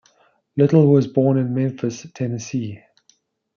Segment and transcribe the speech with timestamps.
[0.57, 2.81] Little was born in Memphis, Tennessee.